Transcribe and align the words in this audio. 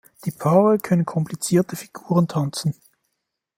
Die 0.25 0.31
Paare 0.31 0.79
können 0.79 1.05
komplizierte 1.05 1.75
Figuren 1.75 2.27
tanzen. 2.27 2.73